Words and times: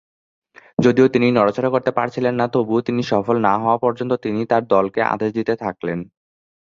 যদিও 0.79 1.07
তিনি 1.07 1.27
নড়াচড়া 1.31 1.69
করতে 1.69 1.91
পারছিলেন 1.91 2.33
না, 2.35 2.45
তবুও 2.53 2.85
তিনি 2.87 3.01
সফল 3.03 3.35
হন 3.37 3.43
না 3.47 3.53
হওয়া 3.61 3.77
পর্যন্ত 3.77 4.11
তিনি 4.25 4.41
তাঁর 4.51 4.63
দলকে 4.73 4.99
আদেশ 5.13 5.29
দিতে 5.37 5.53
থাকলেন। 5.63 5.99